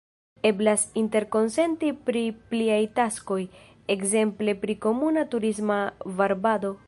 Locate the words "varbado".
6.23-6.75